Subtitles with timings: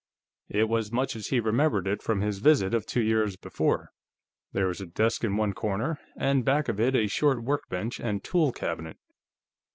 [0.49, 3.91] It was much as he remembered it from his visit of two years before.
[4.51, 8.23] There was a desk in one corner, and back of it a short workbench and
[8.23, 8.97] tool cabinet.